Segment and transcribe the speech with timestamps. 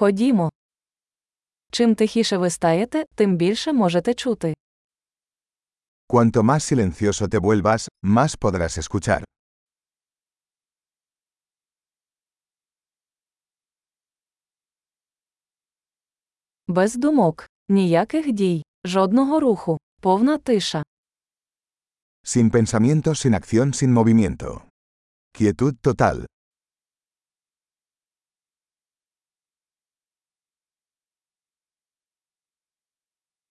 [0.00, 0.50] Ходімо.
[1.70, 4.54] Чим тихіше ви стаєте, тим більше можете чути.
[6.08, 9.24] Cuanto más silencioso te vuelvas, más podrás escuchar.
[16.68, 20.82] Без думок, ніяких дій, жодного руху, повна тиша.
[22.24, 24.62] Sin pensamiento, sin acción, sin movimiento.
[25.38, 26.26] Quietud total.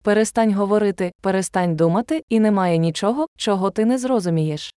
[0.09, 4.73] Перестань говорити, перестань думати, і немає нічого, чого ти не зрозумієш.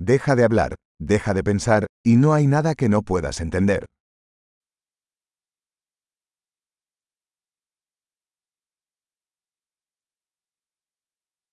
[0.00, 3.84] Deja de hablar, deja de pensar, y no hay nada que no puedas entender.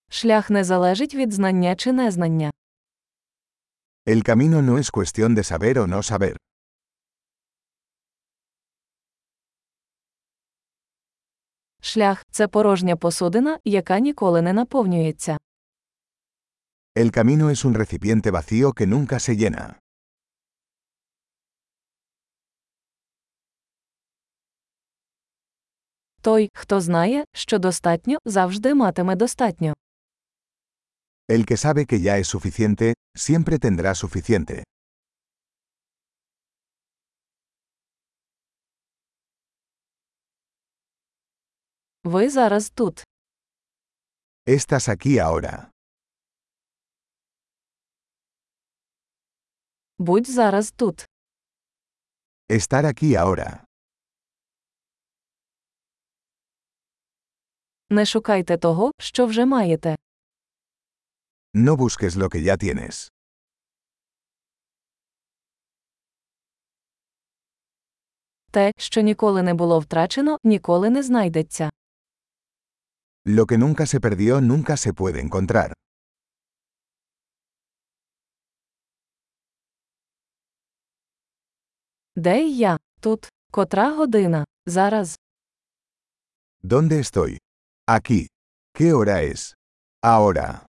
[0.10, 2.52] Шлях не залежить від знання чи незнання.
[4.06, 6.38] El camino no es cuestión de saber o no saber.
[11.88, 15.38] Шлях це порожня посудина, яка ніколи не наповнюється.
[16.96, 19.76] El camino es un recipiente vacío que nunca se llena.
[26.22, 29.74] Той, хто знає, що достатньо, завжди матиме достатньо.
[31.30, 34.64] El que sabe que ya es suficiente, siempre tendrá suficiente.
[42.08, 43.04] Ви зараз тут.
[44.48, 45.72] Estás aquí ahora.
[50.00, 51.06] Будь зараз тут.
[52.50, 53.66] Estar aquí ahora.
[57.90, 59.96] Не шукайте того, що вже маєте.
[61.54, 63.12] No busques lo que ya tienes.
[68.52, 71.70] Те, що ніколи не було втрачено, ніколи не знайдеться.
[73.30, 75.74] Lo que nunca se perdió nunca se puede encontrar.
[82.16, 82.78] Де я?
[83.02, 83.28] Тут.
[83.52, 84.46] Котра година?
[84.66, 85.18] Зараз.
[86.64, 87.38] ¿Dónde estoy?
[87.86, 88.28] Aquí.
[88.74, 89.54] ¿Qué hora es?
[90.02, 90.66] Ahora.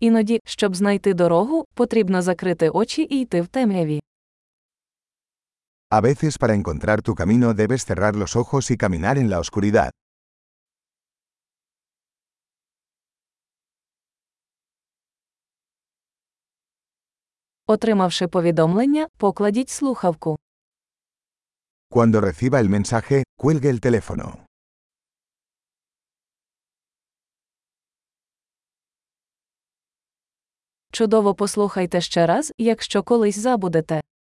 [0.00, 4.00] Іноді, щоб знайти дорогу, потрібно закрити очі і йти в темряві.
[5.96, 9.90] A veces para encontrar tu camino debes cerrar los ojos y caminar en la oscuridad.
[17.66, 20.38] Отримавши повідомлення, покладіть слухавку.
[21.90, 24.46] Cuando reciba el mensaje, cuelgue el teléfono.
[30.92, 34.00] Чудово послухайте ще раз, якщо колись забудете.